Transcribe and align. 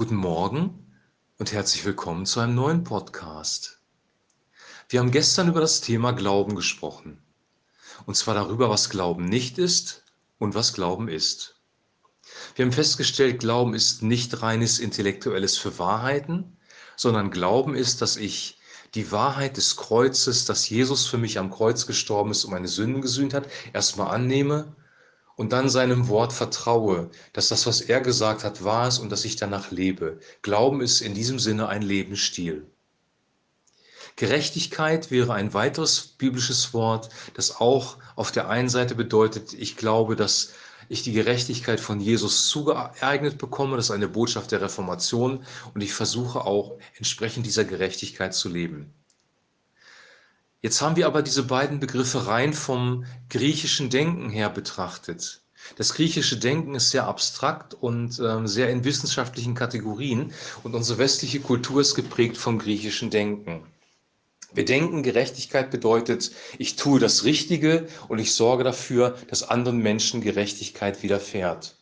Guten 0.00 0.16
Morgen 0.16 0.86
und 1.38 1.52
herzlich 1.52 1.84
willkommen 1.84 2.24
zu 2.24 2.40
einem 2.40 2.54
neuen 2.54 2.84
Podcast. 2.84 3.80
Wir 4.88 4.98
haben 4.98 5.10
gestern 5.10 5.48
über 5.48 5.60
das 5.60 5.82
Thema 5.82 6.12
Glauben 6.12 6.56
gesprochen. 6.56 7.22
Und 8.06 8.16
zwar 8.16 8.32
darüber, 8.32 8.70
was 8.70 8.88
Glauben 8.88 9.26
nicht 9.26 9.58
ist 9.58 10.04
und 10.38 10.54
was 10.54 10.72
Glauben 10.72 11.08
ist. 11.08 11.60
Wir 12.54 12.64
haben 12.64 12.72
festgestellt, 12.72 13.40
Glauben 13.40 13.74
ist 13.74 14.00
nicht 14.02 14.40
reines 14.40 14.78
Intellektuelles 14.78 15.58
für 15.58 15.78
Wahrheiten, 15.78 16.56
sondern 16.96 17.30
Glauben 17.30 17.74
ist, 17.74 18.00
dass 18.00 18.16
ich 18.16 18.58
die 18.94 19.12
Wahrheit 19.12 19.58
des 19.58 19.76
Kreuzes, 19.76 20.46
dass 20.46 20.66
Jesus 20.70 21.06
für 21.08 21.18
mich 21.18 21.38
am 21.38 21.50
Kreuz 21.50 21.86
gestorben 21.86 22.30
ist 22.30 22.46
und 22.46 22.52
meine 22.52 22.68
Sünden 22.68 23.02
gesühnt 23.02 23.34
hat, 23.34 23.44
erstmal 23.74 24.14
annehme 24.14 24.74
und 25.40 25.54
dann 25.54 25.70
seinem 25.70 26.08
Wort 26.08 26.34
vertraue, 26.34 27.08
dass 27.32 27.48
das, 27.48 27.64
was 27.64 27.80
er 27.80 28.02
gesagt 28.02 28.44
hat, 28.44 28.62
wahr 28.62 28.88
ist 28.88 28.98
und 28.98 29.10
dass 29.10 29.24
ich 29.24 29.36
danach 29.36 29.70
lebe. 29.70 30.20
Glauben 30.42 30.82
ist 30.82 31.00
in 31.00 31.14
diesem 31.14 31.38
Sinne 31.38 31.66
ein 31.70 31.80
Lebensstil. 31.80 32.66
Gerechtigkeit 34.16 35.10
wäre 35.10 35.32
ein 35.32 35.54
weiteres 35.54 36.02
biblisches 36.02 36.74
Wort, 36.74 37.08
das 37.32 37.58
auch 37.58 37.96
auf 38.16 38.32
der 38.32 38.50
einen 38.50 38.68
Seite 38.68 38.94
bedeutet, 38.94 39.54
ich 39.54 39.78
glaube, 39.78 40.14
dass 40.14 40.52
ich 40.90 41.04
die 41.04 41.12
Gerechtigkeit 41.12 41.80
von 41.80 42.00
Jesus 42.00 42.48
zugeeignet 42.48 43.38
bekomme. 43.38 43.76
Das 43.76 43.86
ist 43.86 43.92
eine 43.92 44.08
Botschaft 44.08 44.52
der 44.52 44.60
Reformation 44.60 45.42
und 45.72 45.80
ich 45.80 45.94
versuche 45.94 46.44
auch 46.44 46.76
entsprechend 46.98 47.46
dieser 47.46 47.64
Gerechtigkeit 47.64 48.34
zu 48.34 48.50
leben. 48.50 48.92
Jetzt 50.62 50.82
haben 50.82 50.96
wir 50.96 51.06
aber 51.06 51.22
diese 51.22 51.44
beiden 51.44 51.80
Begriffe 51.80 52.26
rein 52.26 52.52
vom 52.52 53.06
griechischen 53.30 53.88
Denken 53.88 54.28
her 54.28 54.50
betrachtet. 54.50 55.40
Das 55.76 55.94
griechische 55.94 56.36
Denken 56.38 56.74
ist 56.74 56.90
sehr 56.90 57.06
abstrakt 57.06 57.72
und 57.74 58.18
äh, 58.18 58.46
sehr 58.46 58.70
in 58.70 58.84
wissenschaftlichen 58.84 59.54
Kategorien 59.54 60.32
und 60.62 60.74
unsere 60.74 60.98
westliche 60.98 61.40
Kultur 61.40 61.80
ist 61.80 61.94
geprägt 61.94 62.36
vom 62.36 62.58
griechischen 62.58 63.08
Denken. 63.10 63.66
Wir 64.52 64.64
denken, 64.64 65.02
Gerechtigkeit 65.02 65.70
bedeutet, 65.70 66.32
ich 66.58 66.76
tue 66.76 67.00
das 67.00 67.24
Richtige 67.24 67.86
und 68.08 68.18
ich 68.18 68.34
sorge 68.34 68.64
dafür, 68.64 69.16
dass 69.28 69.48
anderen 69.48 69.78
Menschen 69.78 70.20
Gerechtigkeit 70.20 71.02
widerfährt 71.02 71.76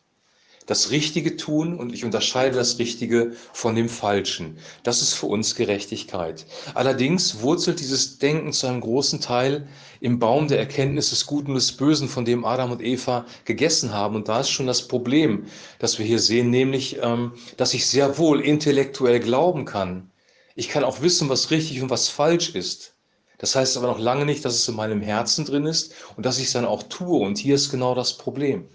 das 0.69 0.91
Richtige 0.91 1.35
tun 1.35 1.79
und 1.79 1.95
ich 1.95 2.05
unterscheide 2.05 2.55
das 2.55 2.77
Richtige 2.77 3.31
von 3.53 3.75
dem 3.75 3.89
Falschen. 3.89 4.59
Das 4.83 5.01
ist 5.01 5.15
für 5.15 5.25
uns 5.25 5.55
Gerechtigkeit. 5.55 6.45
Allerdings 6.75 7.41
wurzelt 7.41 7.79
dieses 7.79 8.19
Denken 8.19 8.53
zu 8.53 8.67
einem 8.67 8.81
großen 8.81 9.19
Teil 9.19 9.67
im 9.99 10.19
Baum 10.19 10.47
der 10.47 10.59
Erkenntnis 10.59 11.09
des 11.09 11.25
Guten 11.25 11.51
und 11.51 11.55
des 11.55 11.71
Bösen, 11.71 12.07
von 12.07 12.23
dem 12.23 12.45
Adam 12.45 12.71
und 12.71 12.83
Eva 12.83 13.25
gegessen 13.45 13.95
haben. 13.95 14.15
Und 14.15 14.27
da 14.27 14.41
ist 14.41 14.51
schon 14.51 14.67
das 14.67 14.87
Problem, 14.87 15.45
das 15.79 15.97
wir 15.97 16.05
hier 16.05 16.19
sehen, 16.19 16.51
nämlich, 16.51 16.99
ähm, 17.01 17.31
dass 17.57 17.73
ich 17.73 17.87
sehr 17.87 18.19
wohl 18.19 18.39
intellektuell 18.39 19.19
glauben 19.19 19.65
kann. 19.65 20.11
Ich 20.53 20.69
kann 20.69 20.83
auch 20.83 21.01
wissen, 21.01 21.29
was 21.29 21.49
richtig 21.49 21.81
und 21.81 21.89
was 21.89 22.09
falsch 22.09 22.53
ist. 22.53 22.93
Das 23.39 23.55
heißt 23.55 23.75
aber 23.75 23.87
noch 23.87 23.99
lange 23.99 24.25
nicht, 24.27 24.45
dass 24.45 24.53
es 24.53 24.67
in 24.67 24.75
meinem 24.75 25.01
Herzen 25.01 25.45
drin 25.45 25.65
ist 25.65 25.95
und 26.15 26.27
dass 26.27 26.37
ich 26.37 26.45
es 26.45 26.53
dann 26.53 26.65
auch 26.65 26.83
tue. 26.83 27.25
Und 27.25 27.39
hier 27.39 27.55
ist 27.55 27.71
genau 27.71 27.95
das 27.95 28.17
Problem. 28.17 28.69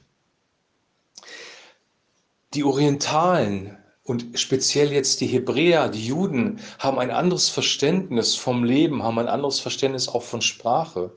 Die 2.55 2.63
Orientalen 2.63 3.77
und 4.05 4.39
speziell 4.39 4.93
jetzt 4.93 5.21
die 5.21 5.27
Hebräer, 5.27 5.89
die 5.89 6.07
Juden, 6.07 6.61
haben 6.79 6.99
ein 6.99 7.11
anderes 7.11 7.49
Verständnis 7.49 8.37
vom 8.37 8.63
Leben, 8.63 9.03
haben 9.03 9.19
ein 9.19 9.29
anderes 9.29 9.59
Verständnis 9.59 10.09
auch 10.09 10.23
von 10.23 10.41
Sprache. 10.41 11.13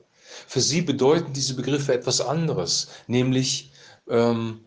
Für 0.46 0.60
sie 0.60 0.82
bedeuten 0.82 1.32
diese 1.32 1.54
Begriffe 1.54 1.92
etwas 1.92 2.20
anderes, 2.20 2.88
nämlich 3.06 3.70
ähm, 4.08 4.60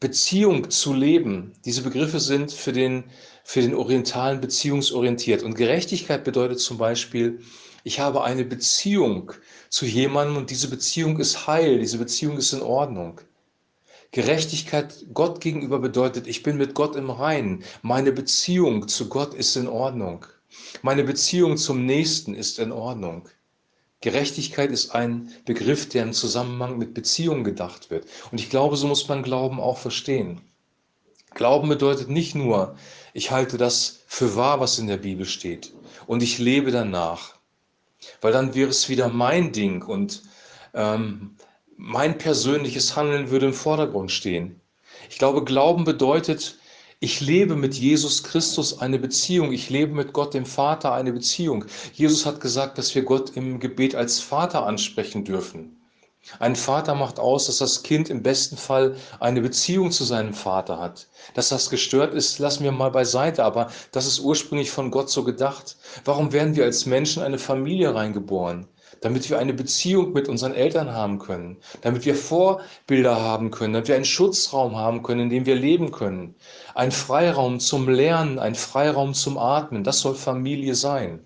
Beziehung 0.00 0.70
zu 0.70 0.92
leben. 0.92 1.52
Diese 1.64 1.82
Begriffe 1.82 2.20
sind 2.20 2.52
für 2.52 2.72
den, 2.72 3.04
für 3.44 3.62
den 3.62 3.74
Orientalen 3.74 4.40
beziehungsorientiert. 4.40 5.42
Und 5.42 5.54
Gerechtigkeit 5.54 6.24
bedeutet 6.24 6.60
zum 6.60 6.78
Beispiel, 6.78 7.40
ich 7.84 8.00
habe 8.00 8.24
eine 8.24 8.44
Beziehung 8.44 9.32
zu 9.70 9.86
jemandem 9.86 10.36
und 10.36 10.50
diese 10.50 10.68
Beziehung 10.68 11.18
ist 11.18 11.46
heil, 11.46 11.78
diese 11.78 11.98
Beziehung 11.98 12.36
ist 12.36 12.52
in 12.52 12.62
Ordnung. 12.62 13.20
Gerechtigkeit 14.12 15.06
Gott 15.14 15.40
gegenüber 15.40 15.78
bedeutet, 15.78 16.26
ich 16.26 16.42
bin 16.42 16.56
mit 16.56 16.74
Gott 16.74 16.96
im 16.96 17.10
Reinen. 17.10 17.62
Meine 17.82 18.10
Beziehung 18.10 18.88
zu 18.88 19.08
Gott 19.08 19.34
ist 19.34 19.54
in 19.56 19.68
Ordnung. 19.68 20.26
Meine 20.82 21.04
Beziehung 21.04 21.56
zum 21.56 21.86
Nächsten 21.86 22.34
ist 22.34 22.58
in 22.58 22.72
Ordnung. 22.72 23.28
Gerechtigkeit 24.00 24.72
ist 24.72 24.94
ein 24.94 25.30
Begriff, 25.44 25.88
der 25.88 26.02
im 26.02 26.12
Zusammenhang 26.12 26.78
mit 26.78 26.92
Beziehungen 26.94 27.44
gedacht 27.44 27.90
wird. 27.90 28.06
Und 28.32 28.40
ich 28.40 28.50
glaube, 28.50 28.76
so 28.76 28.88
muss 28.88 29.06
man 29.06 29.22
Glauben 29.22 29.60
auch 29.60 29.78
verstehen. 29.78 30.40
Glauben 31.34 31.68
bedeutet 31.68 32.08
nicht 32.08 32.34
nur, 32.34 32.76
ich 33.14 33.30
halte 33.30 33.58
das 33.58 34.00
für 34.06 34.34
wahr, 34.34 34.58
was 34.58 34.78
in 34.78 34.88
der 34.88 34.96
Bibel 34.96 35.26
steht, 35.26 35.72
und 36.06 36.22
ich 36.22 36.38
lebe 36.38 36.72
danach, 36.72 37.36
weil 38.20 38.32
dann 38.32 38.54
wäre 38.54 38.70
es 38.70 38.88
wieder 38.88 39.08
mein 39.08 39.52
Ding 39.52 39.84
und 39.84 40.22
ähm, 40.74 41.36
mein 41.82 42.18
persönliches 42.18 42.94
Handeln 42.94 43.30
würde 43.30 43.46
im 43.46 43.54
Vordergrund 43.54 44.12
stehen. 44.12 44.60
Ich 45.08 45.16
glaube, 45.16 45.42
Glauben 45.42 45.84
bedeutet, 45.84 46.58
ich 47.00 47.22
lebe 47.22 47.56
mit 47.56 47.74
Jesus 47.74 48.22
Christus 48.22 48.80
eine 48.80 48.98
Beziehung. 48.98 49.50
Ich 49.50 49.70
lebe 49.70 49.94
mit 49.94 50.12
Gott, 50.12 50.34
dem 50.34 50.44
Vater, 50.44 50.92
eine 50.92 51.10
Beziehung. 51.10 51.64
Jesus 51.94 52.26
hat 52.26 52.38
gesagt, 52.38 52.76
dass 52.76 52.94
wir 52.94 53.02
Gott 53.02 53.30
im 53.34 53.60
Gebet 53.60 53.94
als 53.94 54.20
Vater 54.20 54.66
ansprechen 54.66 55.24
dürfen. 55.24 55.80
Ein 56.38 56.54
Vater 56.54 56.94
macht 56.94 57.18
aus, 57.18 57.46
dass 57.46 57.58
das 57.58 57.82
Kind 57.82 58.10
im 58.10 58.22
besten 58.22 58.58
Fall 58.58 58.96
eine 59.18 59.40
Beziehung 59.40 59.90
zu 59.90 60.04
seinem 60.04 60.34
Vater 60.34 60.78
hat. 60.78 61.08
Dass 61.32 61.48
das 61.48 61.70
gestört 61.70 62.12
ist, 62.12 62.38
lassen 62.38 62.62
wir 62.62 62.72
mal 62.72 62.90
beiseite, 62.90 63.42
aber 63.42 63.70
das 63.90 64.06
ist 64.06 64.20
ursprünglich 64.20 64.70
von 64.70 64.90
Gott 64.90 65.08
so 65.08 65.24
gedacht. 65.24 65.78
Warum 66.04 66.30
werden 66.34 66.56
wir 66.56 66.64
als 66.64 66.84
Menschen 66.84 67.22
eine 67.22 67.38
Familie 67.38 67.94
reingeboren? 67.94 68.68
Damit 69.00 69.30
wir 69.30 69.38
eine 69.38 69.54
Beziehung 69.54 70.12
mit 70.12 70.28
unseren 70.28 70.54
Eltern 70.54 70.92
haben 70.92 71.18
können, 71.18 71.56
damit 71.80 72.04
wir 72.04 72.14
Vorbilder 72.14 73.20
haben 73.20 73.50
können, 73.50 73.72
damit 73.72 73.88
wir 73.88 73.94
einen 73.94 74.04
Schutzraum 74.04 74.76
haben 74.76 75.02
können, 75.02 75.22
in 75.22 75.30
dem 75.30 75.46
wir 75.46 75.54
leben 75.56 75.90
können, 75.90 76.34
ein 76.74 76.92
Freiraum 76.92 77.60
zum 77.60 77.88
Lernen, 77.88 78.38
ein 78.38 78.54
Freiraum 78.54 79.14
zum 79.14 79.38
Atmen. 79.38 79.84
Das 79.84 80.00
soll 80.00 80.14
Familie 80.14 80.74
sein. 80.74 81.20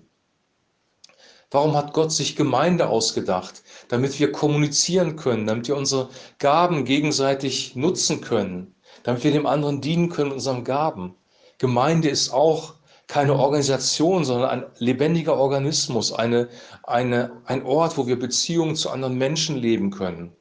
Warum 1.51 1.77
hat 1.77 1.93
Gott 1.93 2.11
sich 2.11 2.35
Gemeinde 2.35 2.89
ausgedacht? 2.89 3.63
Damit 3.89 4.19
wir 4.19 4.33
kommunizieren 4.33 5.15
können, 5.15 5.47
damit 5.47 5.69
wir 5.69 5.77
unsere 5.77 6.09
Gaben 6.39 6.85
gegenseitig 6.85 7.77
nutzen 7.77 8.21
können, 8.21 8.75
damit 9.05 9.23
wir 9.23 9.31
dem 9.31 9.47
anderen 9.47 9.81
dienen 9.81 10.09
können 10.09 10.31
mit 10.31 10.37
unseren 10.39 10.65
Gaben. 10.65 11.15
Gemeinde 11.59 12.09
ist 12.09 12.33
auch 12.33 12.75
keine 13.07 13.35
Organisation, 13.35 14.25
sondern 14.25 14.51
ein 14.51 14.65
lebendiger 14.79 15.37
Organismus, 15.37 16.13
eine, 16.13 16.49
eine, 16.85 17.33
ein 17.45 17.65
Ort, 17.65 17.99
wo 17.99 18.07
wir 18.07 18.19
Beziehungen 18.19 18.77
zu 18.77 18.91
anderen 18.91 19.17
Menschen 19.19 19.57
leben 19.57 19.91
können. 19.91 20.33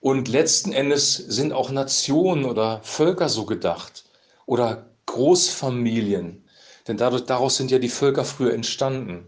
Und 0.00 0.28
letzten 0.28 0.72
Endes 0.72 1.16
sind 1.16 1.52
auch 1.52 1.70
Nationen 1.70 2.44
oder 2.44 2.80
Völker 2.82 3.28
so 3.28 3.44
gedacht 3.44 4.04
oder 4.46 4.86
Großfamilien, 5.06 6.44
denn 6.86 6.96
dadurch, 6.96 7.24
daraus 7.24 7.56
sind 7.56 7.70
ja 7.70 7.78
die 7.78 7.88
Völker 7.88 8.24
früher 8.24 8.54
entstanden. 8.54 9.26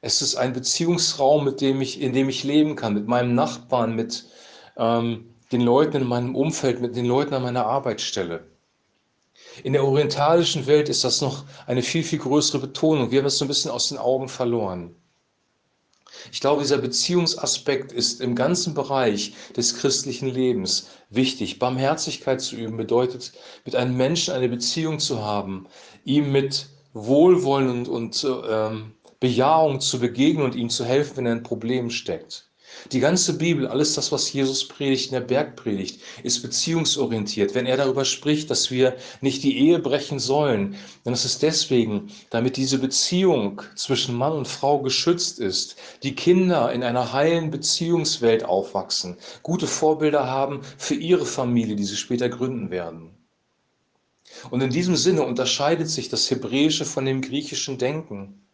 Es 0.00 0.20
ist 0.22 0.36
ein 0.36 0.52
Beziehungsraum, 0.52 1.44
mit 1.44 1.60
dem 1.60 1.80
ich, 1.80 2.00
in 2.00 2.12
dem 2.12 2.28
ich 2.28 2.44
leben 2.44 2.76
kann, 2.76 2.94
mit 2.94 3.08
meinem 3.08 3.34
Nachbarn, 3.34 3.96
mit 3.96 4.26
ähm, 4.76 5.34
den 5.50 5.62
Leuten 5.62 5.96
in 5.96 6.06
meinem 6.06 6.34
Umfeld, 6.36 6.80
mit 6.80 6.94
den 6.94 7.06
Leuten 7.06 7.34
an 7.34 7.42
meiner 7.42 7.66
Arbeitsstelle. 7.66 8.44
In 9.64 9.72
der 9.72 9.84
orientalischen 9.84 10.66
Welt 10.66 10.88
ist 10.88 11.04
das 11.04 11.20
noch 11.20 11.44
eine 11.66 11.82
viel, 11.82 12.04
viel 12.04 12.18
größere 12.18 12.60
Betonung. 12.60 13.10
Wir 13.10 13.20
haben 13.20 13.26
es 13.26 13.38
so 13.38 13.44
ein 13.44 13.48
bisschen 13.48 13.70
aus 13.70 13.88
den 13.88 13.98
Augen 13.98 14.28
verloren. 14.28 14.94
Ich 16.32 16.40
glaube, 16.40 16.62
dieser 16.62 16.78
Beziehungsaspekt 16.78 17.92
ist 17.92 18.20
im 18.20 18.34
ganzen 18.34 18.74
Bereich 18.74 19.34
des 19.56 19.76
christlichen 19.76 20.28
Lebens 20.28 20.88
wichtig. 21.10 21.58
Barmherzigkeit 21.58 22.40
zu 22.40 22.56
üben 22.56 22.76
bedeutet, 22.76 23.32
mit 23.64 23.76
einem 23.76 23.96
Menschen 23.96 24.34
eine 24.34 24.48
Beziehung 24.48 24.98
zu 24.98 25.22
haben, 25.22 25.66
ihm 26.04 26.32
mit 26.32 26.68
Wohlwollen 26.92 27.70
und, 27.70 27.88
und 27.88 28.26
ähm, 28.48 28.94
Bejahung 29.20 29.80
zu 29.80 29.98
begegnen 30.00 30.44
und 30.44 30.54
ihm 30.54 30.70
zu 30.70 30.84
helfen, 30.84 31.18
wenn 31.18 31.26
er 31.26 31.32
in 31.32 31.42
Problemen 31.42 31.90
steckt. 31.90 32.47
Die 32.92 33.00
ganze 33.00 33.36
Bibel, 33.36 33.66
alles 33.66 33.94
das, 33.94 34.12
was 34.12 34.32
Jesus 34.32 34.66
predigt 34.66 35.06
in 35.06 35.12
der 35.12 35.20
Bergpredigt, 35.20 36.00
ist 36.22 36.42
beziehungsorientiert. 36.42 37.54
Wenn 37.54 37.66
er 37.66 37.76
darüber 37.76 38.04
spricht, 38.04 38.50
dass 38.50 38.70
wir 38.70 38.96
nicht 39.20 39.42
die 39.42 39.58
Ehe 39.58 39.78
brechen 39.78 40.18
sollen, 40.18 40.76
dann 41.04 41.14
ist 41.14 41.24
es 41.24 41.38
deswegen, 41.38 42.10
damit 42.30 42.56
diese 42.56 42.78
Beziehung 42.78 43.62
zwischen 43.74 44.14
Mann 44.14 44.32
und 44.32 44.48
Frau 44.48 44.80
geschützt 44.80 45.38
ist, 45.38 45.76
die 46.02 46.14
Kinder 46.14 46.72
in 46.72 46.82
einer 46.82 47.12
heilen 47.12 47.50
Beziehungswelt 47.50 48.44
aufwachsen, 48.44 49.16
gute 49.42 49.66
Vorbilder 49.66 50.26
haben 50.26 50.62
für 50.76 50.94
ihre 50.94 51.26
Familie, 51.26 51.76
die 51.76 51.84
sie 51.84 51.96
später 51.96 52.28
gründen 52.28 52.70
werden. 52.70 53.10
Und 54.50 54.60
in 54.60 54.70
diesem 54.70 54.96
Sinne 54.96 55.22
unterscheidet 55.22 55.88
sich 55.88 56.08
das 56.08 56.30
Hebräische 56.30 56.84
von 56.84 57.04
dem 57.04 57.22
griechischen 57.22 57.78
Denken. 57.78 58.46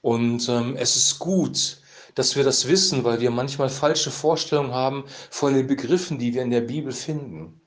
Und 0.00 0.48
ähm, 0.48 0.76
es 0.76 0.96
ist 0.96 1.18
gut, 1.18 1.80
dass 2.14 2.36
wir 2.36 2.44
das 2.44 2.68
wissen, 2.68 3.04
weil 3.04 3.20
wir 3.20 3.30
manchmal 3.30 3.70
falsche 3.70 4.10
Vorstellungen 4.10 4.72
haben 4.72 5.04
von 5.30 5.54
den 5.54 5.66
Begriffen, 5.66 6.18
die 6.18 6.34
wir 6.34 6.42
in 6.42 6.50
der 6.50 6.60
Bibel 6.60 6.92
finden. 6.92 7.60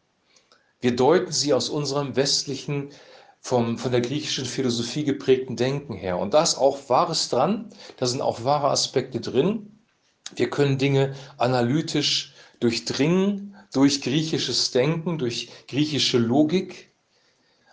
Wir 0.81 0.95
deuten 0.95 1.31
sie 1.31 1.53
aus 1.53 1.69
unserem 1.69 2.15
westlichen, 2.15 2.89
vom, 3.39 3.77
von 3.77 3.91
der 3.91 4.01
griechischen 4.01 4.45
Philosophie 4.45 5.03
geprägten 5.03 5.55
Denken 5.55 5.93
her. 5.93 6.17
Und 6.17 6.33
da 6.33 6.41
ist 6.41 6.57
auch 6.57 6.89
Wahres 6.89 7.29
dran, 7.29 7.69
da 7.97 8.07
sind 8.07 8.21
auch 8.21 8.43
wahre 8.43 8.69
Aspekte 8.69 9.21
drin. 9.21 9.79
Wir 10.35 10.49
können 10.49 10.79
Dinge 10.79 11.13
analytisch 11.37 12.33
durchdringen 12.59 13.55
durch 13.71 14.01
griechisches 14.01 14.71
Denken, 14.71 15.19
durch 15.19 15.49
griechische 15.67 16.17
Logik. 16.17 16.91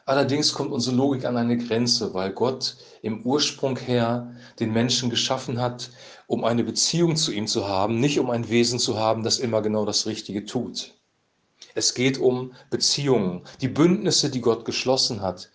Allerdings 0.04 0.52
kommt 0.52 0.72
unsere 0.72 0.96
Logik 0.96 1.24
an 1.24 1.36
eine 1.36 1.56
Grenze, 1.56 2.12
weil 2.12 2.32
Gott 2.32 2.76
im 3.02 3.22
Ursprung 3.24 3.76
her 3.76 4.34
den 4.58 4.72
Menschen 4.72 5.10
geschaffen 5.10 5.60
hat, 5.60 5.90
um 6.26 6.44
eine 6.44 6.64
Beziehung 6.64 7.14
zu 7.16 7.30
ihm 7.30 7.46
zu 7.46 7.68
haben, 7.68 8.00
nicht 8.00 8.18
um 8.18 8.30
ein 8.30 8.48
Wesen 8.48 8.78
zu 8.78 8.98
haben, 8.98 9.22
das 9.22 9.38
immer 9.38 9.62
genau 9.62 9.84
das 9.84 10.06
Richtige 10.06 10.44
tut. 10.44 10.94
Es 11.74 11.94
geht 11.94 12.18
um 12.18 12.52
Beziehungen, 12.70 13.42
die 13.60 13.68
Bündnisse, 13.68 14.28
die 14.28 14.40
Gott 14.40 14.64
geschlossen 14.64 15.22
hat. 15.22 15.50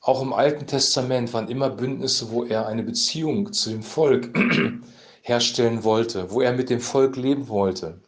Auch 0.00 0.22
im 0.22 0.32
Alten 0.32 0.66
Testament 0.66 1.32
waren 1.32 1.48
immer 1.48 1.70
Bündnisse, 1.70 2.30
wo 2.30 2.44
er 2.44 2.66
eine 2.66 2.82
Beziehung 2.82 3.52
zu 3.52 3.70
dem 3.70 3.82
Volk 3.82 4.30
herstellen 5.22 5.84
wollte, 5.84 6.30
wo 6.30 6.40
er 6.40 6.52
mit 6.52 6.70
dem 6.70 6.80
Volk 6.80 7.16
leben 7.16 7.48
wollte. 7.48 8.00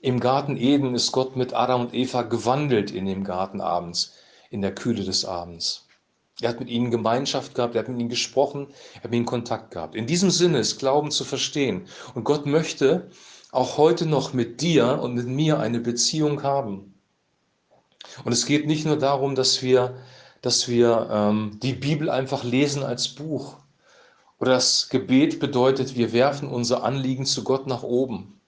Im 0.00 0.20
Garten 0.20 0.56
Eden 0.56 0.94
ist 0.94 1.12
Gott 1.12 1.36
mit 1.36 1.54
Adam 1.54 1.82
und 1.82 1.94
Eva 1.94 2.22
gewandelt 2.22 2.90
in 2.90 3.06
dem 3.06 3.24
Garten 3.24 3.60
abends, 3.60 4.14
in 4.52 4.60
der 4.60 4.74
Kühle 4.74 5.02
des 5.02 5.24
Abends. 5.24 5.88
Er 6.40 6.50
hat 6.50 6.60
mit 6.60 6.68
ihnen 6.68 6.90
Gemeinschaft 6.90 7.54
gehabt, 7.54 7.74
er 7.74 7.80
hat 7.80 7.88
mit 7.88 7.98
ihnen 7.98 8.08
gesprochen, 8.08 8.68
er 8.94 9.04
hat 9.04 9.10
mit 9.10 9.14
ihnen 9.14 9.26
Kontakt 9.26 9.70
gehabt. 9.70 9.94
In 9.94 10.06
diesem 10.06 10.30
Sinne 10.30 10.58
ist 10.58 10.78
Glauben 10.78 11.10
zu 11.10 11.24
verstehen. 11.24 11.86
Und 12.14 12.24
Gott 12.24 12.46
möchte 12.46 13.10
auch 13.50 13.76
heute 13.78 14.06
noch 14.06 14.32
mit 14.32 14.60
dir 14.60 15.00
und 15.02 15.14
mit 15.14 15.26
mir 15.26 15.58
eine 15.58 15.80
Beziehung 15.80 16.42
haben. 16.42 16.94
Und 18.24 18.32
es 18.32 18.46
geht 18.46 18.66
nicht 18.66 18.86
nur 18.86 18.98
darum, 18.98 19.34
dass 19.34 19.62
wir, 19.62 19.96
dass 20.40 20.68
wir 20.68 21.08
ähm, 21.10 21.58
die 21.62 21.74
Bibel 21.74 22.10
einfach 22.10 22.44
lesen 22.44 22.82
als 22.82 23.08
Buch, 23.08 23.56
oder 24.38 24.54
das 24.54 24.88
Gebet 24.88 25.38
bedeutet, 25.38 25.94
wir 25.94 26.12
werfen 26.12 26.48
unser 26.48 26.82
Anliegen 26.82 27.26
zu 27.26 27.44
Gott 27.44 27.68
nach 27.68 27.84
oben, 27.84 28.40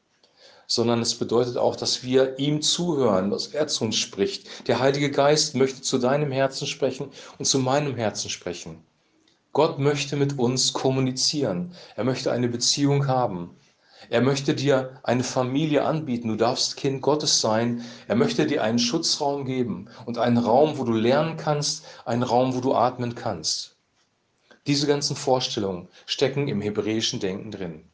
sondern 0.74 1.00
es 1.00 1.14
bedeutet 1.14 1.56
auch, 1.56 1.76
dass 1.76 2.02
wir 2.02 2.36
ihm 2.40 2.60
zuhören, 2.60 3.30
was 3.30 3.46
er 3.46 3.68
zu 3.68 3.84
uns 3.84 3.96
spricht. 3.96 4.66
Der 4.66 4.80
Heilige 4.80 5.08
Geist 5.08 5.54
möchte 5.54 5.82
zu 5.82 5.98
deinem 5.98 6.32
Herzen 6.32 6.66
sprechen 6.66 7.10
und 7.38 7.44
zu 7.44 7.60
meinem 7.60 7.94
Herzen 7.94 8.28
sprechen. 8.28 8.84
Gott 9.52 9.78
möchte 9.78 10.16
mit 10.16 10.36
uns 10.36 10.72
kommunizieren. 10.72 11.76
Er 11.94 12.02
möchte 12.02 12.32
eine 12.32 12.48
Beziehung 12.48 13.06
haben. 13.06 13.56
Er 14.10 14.20
möchte 14.20 14.52
dir 14.52 14.98
eine 15.04 15.22
Familie 15.22 15.84
anbieten. 15.84 16.26
Du 16.26 16.34
darfst 16.34 16.76
Kind 16.76 17.02
Gottes 17.02 17.40
sein. 17.40 17.84
Er 18.08 18.16
möchte 18.16 18.44
dir 18.44 18.64
einen 18.64 18.80
Schutzraum 18.80 19.44
geben 19.44 19.88
und 20.06 20.18
einen 20.18 20.38
Raum, 20.38 20.76
wo 20.76 20.82
du 20.82 20.92
lernen 20.92 21.36
kannst, 21.36 21.84
einen 22.04 22.24
Raum, 22.24 22.52
wo 22.52 22.60
du 22.60 22.74
atmen 22.74 23.14
kannst. 23.14 23.76
Diese 24.66 24.88
ganzen 24.88 25.14
Vorstellungen 25.14 25.86
stecken 26.04 26.48
im 26.48 26.60
hebräischen 26.60 27.20
Denken 27.20 27.52
drin. 27.52 27.84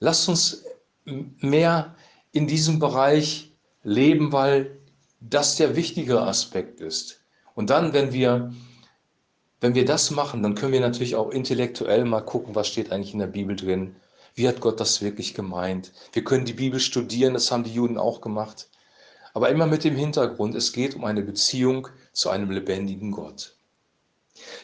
Lasst 0.00 0.30
uns 0.30 0.64
mehr 1.04 1.94
in 2.32 2.46
diesem 2.46 2.78
Bereich 2.78 3.52
leben, 3.82 4.32
weil 4.32 4.78
das 5.20 5.56
der 5.56 5.76
wichtigere 5.76 6.22
Aspekt 6.22 6.80
ist. 6.80 7.20
Und 7.54 7.70
dann, 7.70 7.92
wenn 7.92 8.12
wir, 8.12 8.52
wenn 9.60 9.74
wir 9.74 9.84
das 9.84 10.10
machen, 10.10 10.42
dann 10.42 10.54
können 10.54 10.72
wir 10.72 10.80
natürlich 10.80 11.14
auch 11.16 11.30
intellektuell 11.30 12.04
mal 12.04 12.22
gucken, 12.22 12.54
was 12.54 12.68
steht 12.68 12.90
eigentlich 12.90 13.12
in 13.12 13.20
der 13.20 13.26
Bibel 13.26 13.54
drin. 13.56 13.96
Wie 14.34 14.48
hat 14.48 14.60
Gott 14.60 14.80
das 14.80 15.02
wirklich 15.02 15.34
gemeint? 15.34 15.92
Wir 16.12 16.24
können 16.24 16.46
die 16.46 16.54
Bibel 16.54 16.80
studieren, 16.80 17.34
das 17.34 17.50
haben 17.50 17.64
die 17.64 17.74
Juden 17.74 17.98
auch 17.98 18.20
gemacht. 18.20 18.68
Aber 19.34 19.50
immer 19.50 19.66
mit 19.66 19.84
dem 19.84 19.96
Hintergrund, 19.96 20.54
es 20.54 20.72
geht 20.72 20.94
um 20.94 21.04
eine 21.04 21.22
Beziehung 21.22 21.88
zu 22.12 22.30
einem 22.30 22.50
lebendigen 22.50 23.12
Gott. 23.12 23.54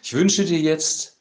Ich 0.03 0.15
wünsche 0.15 0.45
dir 0.45 0.59
jetzt 0.59 1.18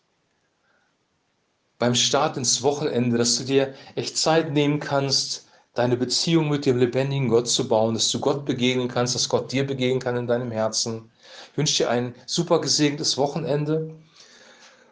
beim 1.80 1.96
Start 1.96 2.38
ins 2.38 2.64
Wochenende, 2.64 3.18
dass 3.18 3.38
du 3.38 3.44
dir 3.44 3.74
echt 3.96 4.18
Zeit 4.18 4.52
nehmen 4.52 4.80
kannst, 4.80 5.48
deine 5.74 5.96
Beziehung 5.96 6.50
mit 6.50 6.66
dem 6.66 6.80
lebendigen 6.80 7.30
Gott 7.30 7.48
zu 7.48 7.68
bauen, 7.68 7.94
dass 7.94 8.10
du 8.10 8.20
Gott 8.20 8.46
begegnen 8.46 8.88
kannst, 8.88 9.14
dass 9.14 9.30
Gott 9.30 9.52
dir 9.52 9.66
begegnen 9.66 10.00
kann 10.00 10.18
in 10.18 10.28
deinem 10.28 10.52
Herzen. 10.52 11.12
Ich 11.52 11.58
wünsche 11.58 11.84
dir 11.84 11.90
ein 11.90 12.16
super 12.26 12.60
gesegnetes 12.62 13.18
Wochenende 13.18 13.96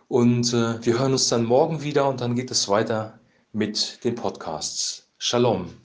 und 0.08 0.54
äh, 0.54 0.86
wir 0.86 1.00
hören 1.00 1.14
uns 1.14 1.28
dann 1.30 1.44
morgen 1.44 1.82
wieder 1.82 2.08
und 2.08 2.22
dann 2.22 2.36
geht 2.36 2.52
es 2.52 2.68
weiter 2.70 3.20
mit 3.52 4.04
den 4.04 4.16
Podcasts. 4.16 5.08
Shalom. 5.18 5.85